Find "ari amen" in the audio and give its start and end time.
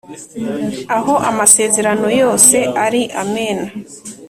2.85-3.57